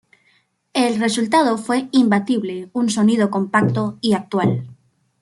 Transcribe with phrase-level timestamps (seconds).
[0.73, 4.67] El resultado fue imbatible: un sonido compacto y actual.